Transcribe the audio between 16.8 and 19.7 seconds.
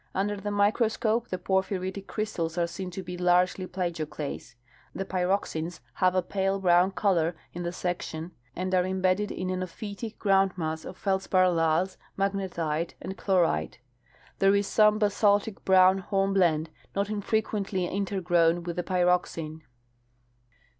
not in frequently intergroAvn with the pyroxene.